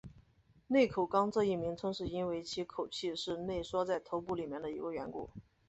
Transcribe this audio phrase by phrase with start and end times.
[0.65, 5.29] 内口纲这一名称是因为其口器是内缩在头部里面的缘故。